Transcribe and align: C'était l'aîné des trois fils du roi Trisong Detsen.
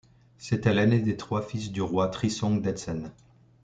C'était 0.39 0.73
l'aîné 0.73 0.99
des 0.99 1.15
trois 1.15 1.43
fils 1.43 1.71
du 1.71 1.83
roi 1.83 2.07
Trisong 2.09 2.59
Detsen. 2.59 3.11